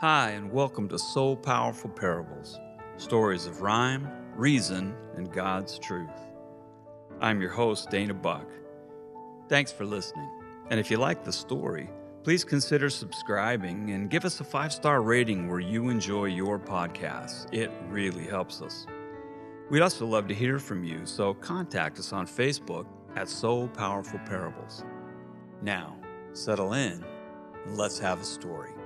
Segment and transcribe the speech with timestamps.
[0.00, 2.60] Hi, and welcome to So Powerful Parables
[2.98, 6.20] stories of rhyme, reason, and God's truth.
[7.20, 8.46] I'm your host, Dana Buck.
[9.48, 10.30] Thanks for listening.
[10.70, 11.90] And if you like the story,
[12.22, 17.52] please consider subscribing and give us a five star rating where you enjoy your podcasts.
[17.52, 18.86] It really helps us.
[19.68, 22.86] We'd also love to hear from you, so contact us on Facebook
[23.16, 24.84] at So Powerful Parables.
[25.60, 25.96] Now,
[26.34, 27.04] settle in
[27.64, 28.77] and let's have a story.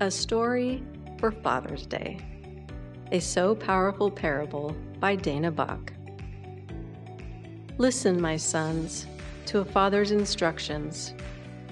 [0.00, 0.80] A Story
[1.18, 2.20] for Father's Day.
[3.10, 5.92] A So Powerful Parable by Dana Buck.
[7.78, 9.08] Listen, my sons,
[9.46, 11.14] to a father's instructions.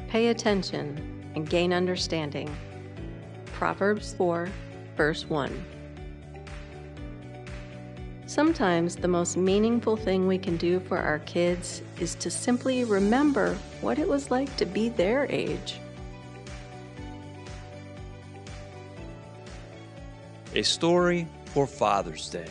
[0.08, 2.52] Pay attention and gain understanding.
[3.52, 4.48] Proverbs 4,
[4.96, 5.64] verse 1.
[8.26, 13.56] Sometimes the most meaningful thing we can do for our kids is to simply remember
[13.82, 15.78] what it was like to be their age.
[20.56, 22.48] A Story for Father's Day.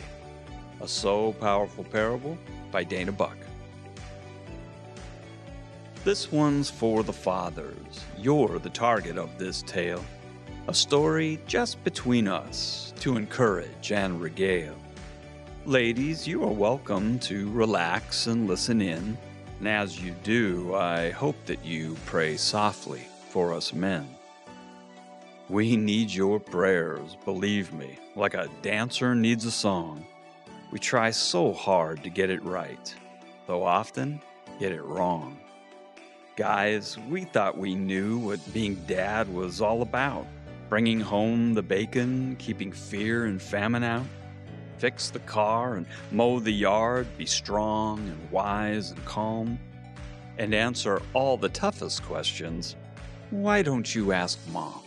[0.80, 2.38] A So Powerful Parable
[2.70, 3.36] by Dana Buck.
[6.04, 8.04] This one's for the fathers.
[8.16, 10.04] You're the target of this tale.
[10.68, 14.78] A story just between us to encourage and regale.
[15.64, 19.18] Ladies, you are welcome to relax and listen in.
[19.58, 24.15] And as you do, I hope that you pray softly for us men.
[25.48, 30.04] We need your prayers, believe me, like a dancer needs a song.
[30.72, 32.94] We try so hard to get it right,
[33.46, 34.20] though often
[34.58, 35.38] get it wrong.
[36.34, 40.26] Guys, we thought we knew what being dad was all about
[40.68, 44.04] bringing home the bacon, keeping fear and famine out,
[44.78, 49.58] fix the car and mow the yard, be strong and wise and calm,
[50.38, 52.74] and answer all the toughest questions.
[53.30, 54.85] Why don't you ask mom?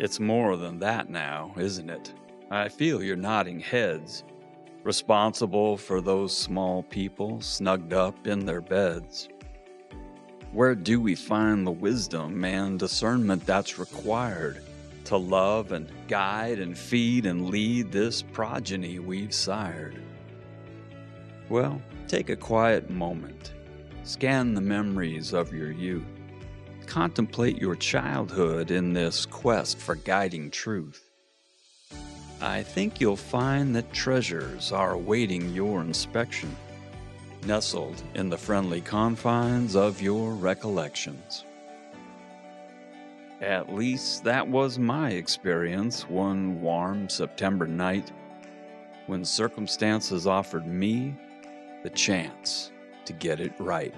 [0.00, 2.14] It's more than that now, isn't it?
[2.50, 4.24] I feel you're nodding heads,
[4.82, 9.28] responsible for those small people snugged up in their beds.
[10.52, 14.62] Where do we find the wisdom and discernment that's required
[15.04, 20.02] to love and guide and feed and lead this progeny we've sired?
[21.50, 21.78] Well,
[22.08, 23.52] take a quiet moment.
[24.04, 26.19] Scan the memories of your youth
[26.90, 31.08] contemplate your childhood in this quest for guiding truth.
[32.40, 36.56] I think you'll find that treasures are awaiting your inspection,
[37.46, 41.44] nestled in the friendly confines of your recollections.
[43.40, 48.10] At least that was my experience one warm September night
[49.06, 51.14] when circumstances offered me
[51.84, 52.72] the chance
[53.04, 53.94] to get it right.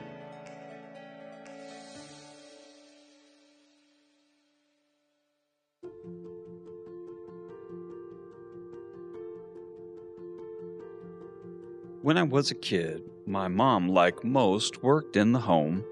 [12.03, 15.85] When I was a kid, my mom, like most, worked in the home.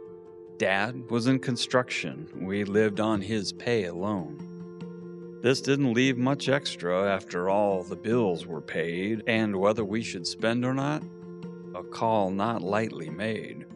[0.58, 2.28] Dad was in construction.
[2.34, 5.38] We lived on his pay alone.
[5.40, 10.26] This didn't leave much extra after all the bills were paid, and whether we should
[10.26, 11.04] spend or not,
[11.76, 13.66] a call not lightly made.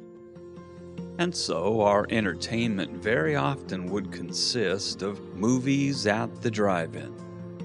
[1.19, 7.15] And so our entertainment very often would consist of movies at the drive in,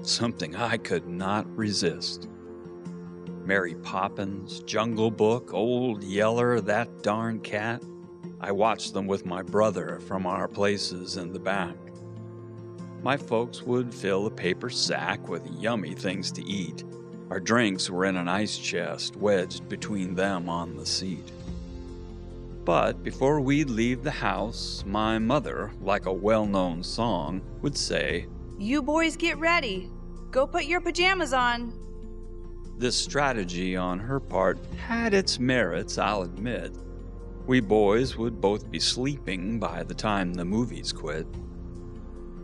[0.04, 2.28] something I could not resist.
[3.50, 7.82] Mary Poppins, Jungle Book, Old Yeller, That Darn Cat.
[8.40, 11.74] I watched them with my brother from our places in the back.
[13.02, 16.84] My folks would fill a paper sack with yummy things to eat.
[17.28, 21.32] Our drinks were in an ice chest wedged between them on the seat.
[22.64, 28.28] But before we'd leave the house, my mother, like a well known song, would say,
[28.60, 29.90] You boys get ready.
[30.30, 31.89] Go put your pajamas on.
[32.80, 36.74] This strategy on her part had its merits, I'll admit.
[37.46, 41.26] We boys would both be sleeping by the time the movies quit.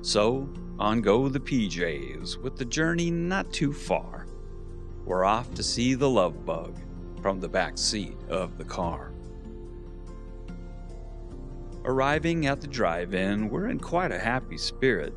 [0.02, 0.46] So,
[0.78, 4.26] on go the PJs, with the journey not too far.
[5.06, 6.76] We're off to see the love bug
[7.22, 9.12] from the back seat of the car.
[11.86, 15.14] Arriving at the drive in, we're in quite a happy spirit.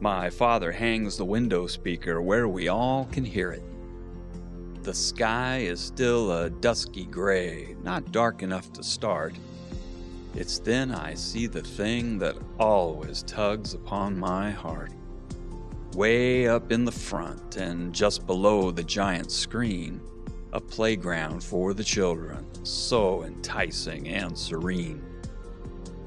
[0.00, 3.64] My father hangs the window speaker where we all can hear it.
[4.82, 9.34] The sky is still a dusky gray, not dark enough to start.
[10.34, 14.92] It's then I see the thing that always tugs upon my heart.
[15.92, 20.00] Way up in the front and just below the giant screen,
[20.54, 25.04] a playground for the children, so enticing and serene.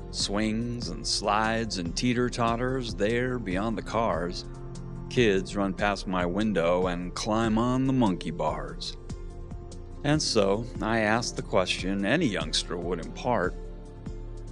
[0.09, 4.45] Swings and slides and teeter totters there beyond the cars.
[5.13, 8.97] Kids run past my window and climb on the monkey bars.
[10.03, 13.53] And so I asked the question any youngster would impart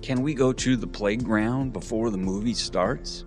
[0.04, 3.26] Can we go to the playground before the movie starts?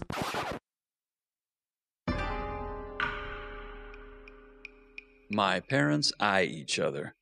[5.29, 7.17] My parents eye each other.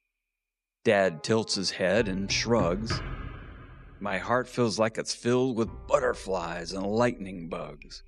[0.84, 3.00] Dad tilts his head and shrugs.
[3.98, 8.02] My heart feels like it's filled with butterflies and lightning bugs.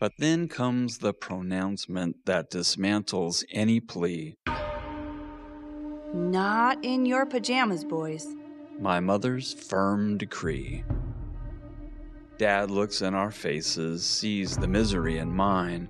[0.00, 4.36] But then comes the pronouncement that dismantles any plea.
[6.12, 8.26] Not in your pajamas, boys.
[8.78, 10.84] My mother's firm decree.
[12.38, 15.88] Dad looks in our faces, sees the misery in mine.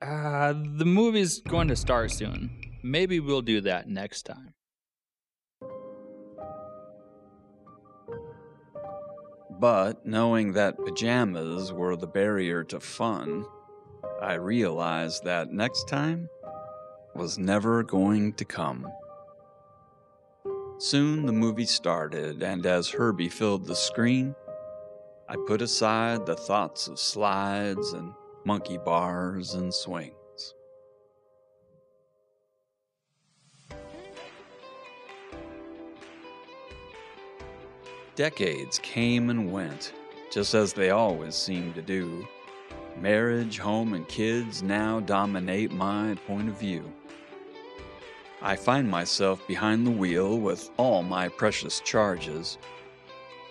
[0.00, 2.50] Uh, the movie's going to start soon.
[2.82, 4.54] Maybe we'll do that next time.
[9.58, 13.44] But knowing that pajamas were the barrier to fun,
[14.22, 16.28] I realized that next time
[17.14, 18.86] was never going to come.
[20.78, 24.36] Soon the movie started, and as Herbie filled the screen,
[25.28, 28.14] I put aside the thoughts of slides and
[28.44, 30.14] monkey bars and swings.
[38.18, 39.92] Decades came and went,
[40.32, 42.26] just as they always seem to do.
[43.00, 46.92] Marriage, home, and kids now dominate my point of view.
[48.42, 52.58] I find myself behind the wheel with all my precious charges.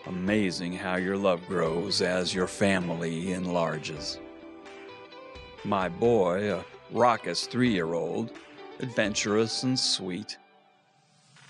[0.06, 4.20] Amazing how your love grows as your family enlarges.
[5.64, 8.34] My boy, a raucous three year old,
[8.82, 10.38] adventurous and sweet.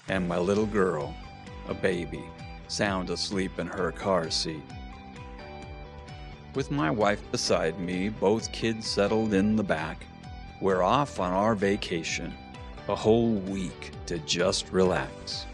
[0.08, 1.16] And my little girl,
[1.68, 2.24] a baby,
[2.68, 4.64] sound asleep in her car seat.
[6.56, 10.06] With my wife beside me, both kids settled in the back,
[10.60, 12.34] we're off on our vacation,
[12.88, 15.46] a whole week to just relax.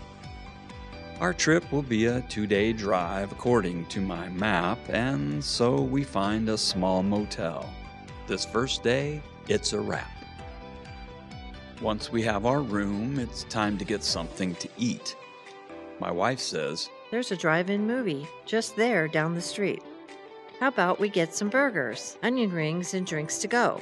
[1.19, 6.03] Our trip will be a two day drive according to my map, and so we
[6.03, 7.69] find a small motel.
[8.27, 10.11] This first day, it's a wrap.
[11.81, 15.17] Once we have our room, it's time to get something to eat.
[15.99, 19.83] My wife says, There's a drive in movie just there down the street.
[20.59, 23.79] How about we get some burgers, onion rings, and drinks to go?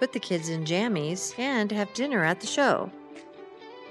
[0.00, 2.90] Put the kids in jammies and have dinner at the show.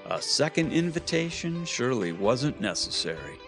[0.08, 3.40] A second invitation surely wasn't necessary,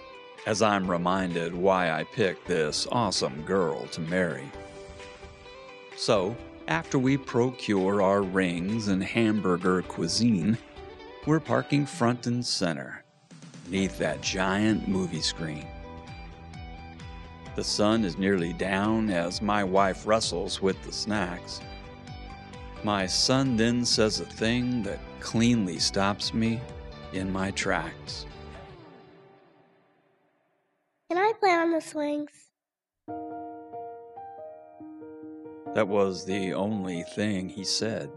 [0.45, 4.50] as I'm reminded why I picked this awesome girl to marry.
[5.98, 6.38] So,
[6.69, 10.57] after we procure our rings and hamburger cuisine,
[11.28, 13.02] we're parking front and center,
[13.69, 15.68] neath that giant movie screen.
[17.56, 21.62] The sun is nearly down as my wife wrestles with the snacks.
[22.83, 26.60] My son then says a thing that cleanly stops me
[27.13, 28.25] in my tracks.
[31.10, 32.32] Can I play on the swings?
[35.75, 38.10] That was the only thing he said.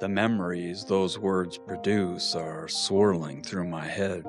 [0.00, 4.24] The memories those words produce are swirling through my head.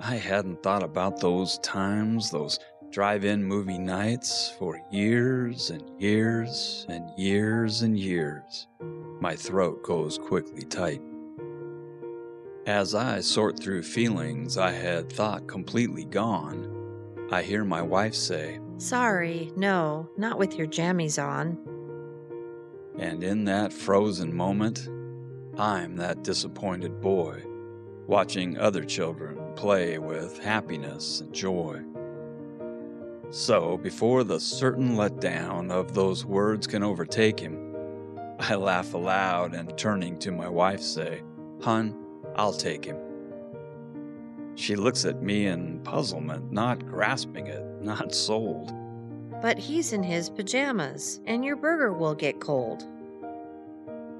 [0.00, 6.86] I hadn't thought about those times, those drive in movie nights, for years and years
[6.88, 8.68] and years and years.
[9.20, 11.02] My throat goes quickly tight.
[12.64, 18.60] As I sort through feelings I had thought completely gone, I hear my wife say,
[18.76, 21.58] Sorry, no, not with your jammies on.
[23.00, 24.88] And in that frozen moment,
[25.58, 27.42] I'm that disappointed boy,
[28.06, 31.82] watching other children play with happiness and joy.
[33.30, 37.74] So, before the certain letdown of those words can overtake him,
[38.38, 41.22] I laugh aloud and turning to my wife say,
[41.60, 41.92] Hun,
[42.36, 42.98] I'll take him.
[44.54, 48.72] She looks at me in puzzlement, not grasping it, not sold.
[49.42, 52.86] But he's in his pajamas, and your burger will get cold.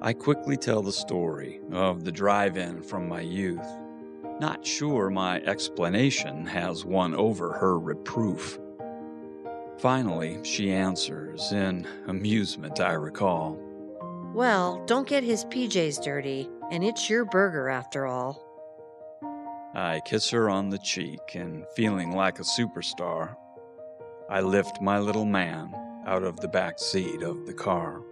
[0.03, 3.78] I quickly tell the story of the drive in from my youth,
[4.41, 8.59] not sure my explanation has won over her reproof.
[9.79, 13.59] Finally, she answers, in amusement, I recall.
[14.35, 18.45] Well, don't get his PJs dirty, and it's your burger after all.
[19.75, 23.37] I kiss her on the cheek, and feeling like a superstar,
[24.29, 25.75] I lift my little man
[26.07, 28.03] out of the back seat of the car.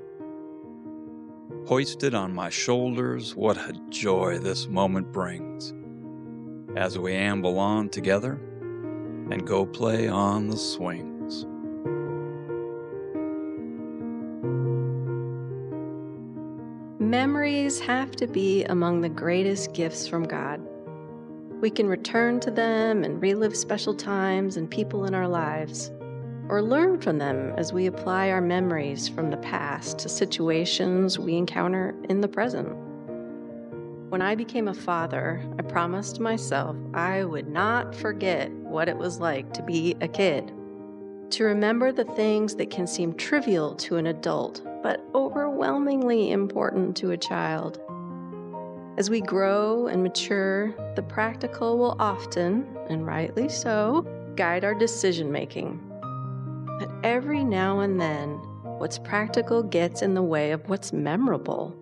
[1.66, 5.74] Hoisted on my shoulders, what a joy this moment brings
[6.76, 8.32] as we amble on together
[9.30, 11.46] and go play on the swings.
[17.00, 20.60] Memories have to be among the greatest gifts from God.
[21.62, 25.90] We can return to them and relive special times and people in our lives,
[26.48, 31.36] or learn from them as we apply our memories from the past to situations we
[31.36, 32.76] encounter in the present.
[34.08, 39.18] When I became a father, I promised myself I would not forget what it was
[39.18, 40.52] like to be a kid.
[41.30, 47.10] To remember the things that can seem trivial to an adult, but overwhelmingly important to
[47.10, 47.80] a child.
[48.96, 55.32] As we grow and mature, the practical will often, and rightly so, guide our decision
[55.32, 55.80] making.
[56.78, 58.34] But every now and then,
[58.78, 61.76] what's practical gets in the way of what's memorable.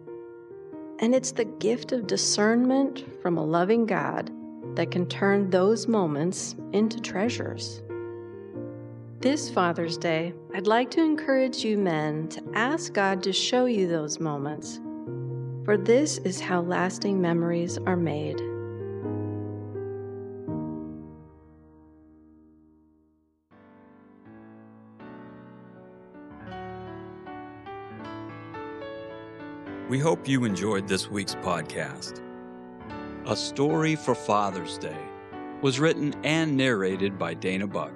[1.05, 4.31] And it's the gift of discernment from a loving God
[4.75, 7.83] that can turn those moments into treasures.
[9.21, 13.87] This Father's Day, I'd like to encourage you men to ask God to show you
[13.87, 14.81] those moments,
[15.67, 18.41] for this is how lasting memories are made.
[29.95, 32.21] We hope you enjoyed this week's podcast.
[33.27, 34.99] A Story for Father's Day
[35.63, 37.93] was written and narrated by Dana Buck.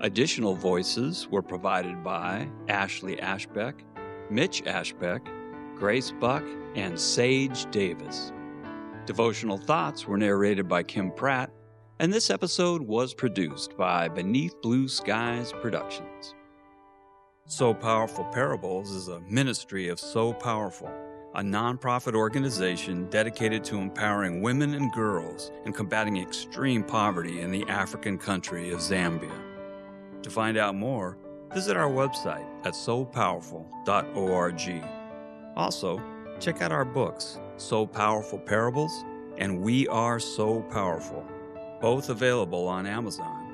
[0.00, 3.80] Additional voices were provided by Ashley Ashbeck,
[4.28, 5.26] Mitch Ashbeck,
[5.74, 6.44] Grace Buck,
[6.74, 8.30] and Sage Davis.
[9.06, 11.50] Devotional Thoughts were narrated by Kim Pratt,
[11.98, 16.34] and this episode was produced by Beneath Blue Skies Productions.
[17.48, 20.90] So Powerful Parables is a ministry of So Powerful,
[21.36, 27.64] a nonprofit organization dedicated to empowering women and girls and combating extreme poverty in the
[27.68, 29.30] African country of Zambia.
[30.22, 31.18] To find out more,
[31.54, 34.84] visit our website at sopowerful.org.
[35.56, 36.02] Also,
[36.40, 39.04] check out our books, So Powerful Parables
[39.38, 41.24] and We Are So Powerful,
[41.80, 43.44] both available on Amazon.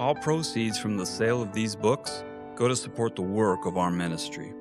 [0.00, 2.24] All proceeds from the sale of these books
[2.60, 4.52] go to support the work of our ministry.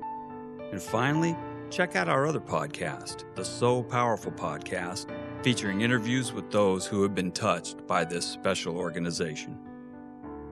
[0.71, 1.35] And finally,
[1.69, 5.07] check out our other podcast, the So Powerful Podcast,
[5.43, 9.59] featuring interviews with those who have been touched by this special organization.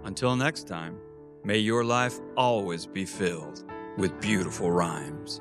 [0.03, 0.97] Until next time,
[1.45, 3.63] may your life always be filled
[3.97, 5.39] with beautiful rhymes.